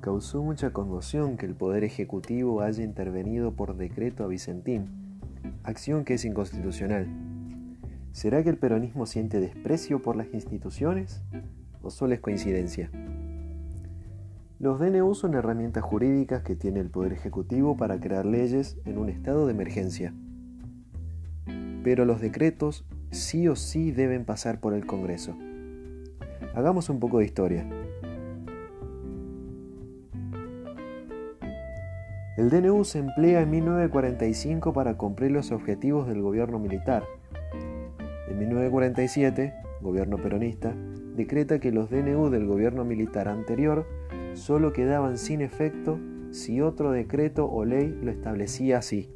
[0.00, 4.86] Causó mucha conmoción que el Poder Ejecutivo haya intervenido por decreto a Vicentín,
[5.62, 7.06] acción que es inconstitucional.
[8.12, 11.22] ¿Será que el peronismo siente desprecio por las instituciones
[11.82, 12.90] o solo es coincidencia?
[14.58, 19.10] Los DNU son herramientas jurídicas que tiene el Poder Ejecutivo para crear leyes en un
[19.10, 20.14] estado de emergencia.
[21.84, 25.36] Pero los decretos sí o sí deben pasar por el Congreso.
[26.54, 27.66] Hagamos un poco de historia.
[32.40, 37.04] El DNU se emplea en 1945 para cumplir los objetivos del gobierno militar.
[38.30, 40.74] En 1947, gobierno peronista,
[41.14, 43.86] decreta que los DNU del gobierno militar anterior
[44.32, 49.10] solo quedaban sin efecto si otro decreto o ley lo establecía así.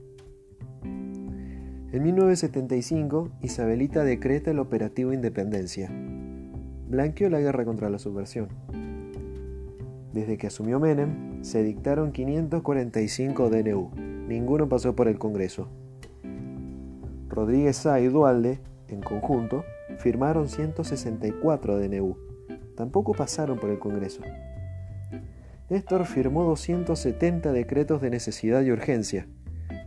[0.83, 5.91] En 1975, Isabelita decreta el operativo Independencia.
[6.91, 8.49] Blanqueó la guerra contra la subversión.
[10.15, 13.91] Desde que asumió Menem, se dictaron 545 DNU.
[14.29, 15.67] Ninguno pasó por el Congreso.
[17.29, 19.65] Rodríguez Sá y Dualde, en conjunto,
[19.99, 22.17] firmaron 164 DNU.
[22.77, 24.23] Tampoco pasaron por el Congreso.
[25.69, 29.27] Néstor firmó 270 decretos de necesidad y urgencia,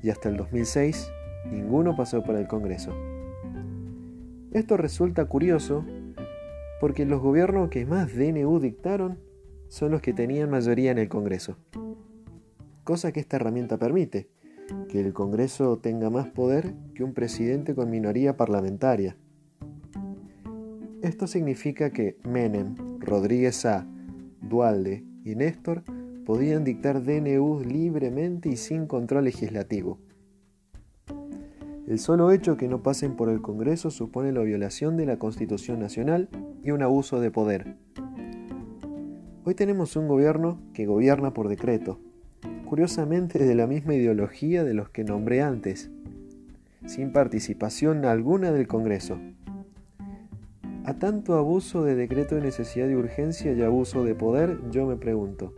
[0.04, 1.10] y hasta el 2006
[1.50, 2.92] ninguno pasó por el Congreso.
[4.52, 5.86] Esto resulta curioso
[6.82, 9.26] porque los gobiernos que más DNU dictaron
[9.68, 11.58] son los que tenían mayoría en el Congreso.
[12.84, 14.30] Cosa que esta herramienta permite,
[14.90, 19.18] que el Congreso tenga más poder que un presidente con minoría parlamentaria.
[21.02, 23.88] Esto significa que Menem, Rodríguez A.,
[24.42, 25.84] Dualde y Néstor
[26.26, 30.00] podían dictar DNU libremente y sin control legislativo.
[31.88, 35.80] El solo hecho que no pasen por el Congreso supone la violación de la Constitución
[35.80, 36.28] Nacional
[36.64, 37.78] y un abuso de poder.
[39.48, 42.02] Hoy tenemos un gobierno que gobierna por decreto,
[42.66, 45.90] curiosamente de la misma ideología de los que nombré antes,
[46.86, 49.18] sin participación alguna del Congreso.
[50.84, 54.98] A tanto abuso de decreto de necesidad y urgencia y abuso de poder, yo me
[54.98, 55.54] pregunto,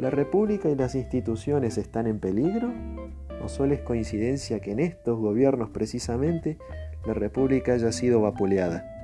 [0.00, 2.72] ¿la República y las instituciones están en peligro?
[3.44, 6.56] ¿O solo es coincidencia que en estos gobiernos precisamente
[7.06, 8.95] la República haya sido vapuleada?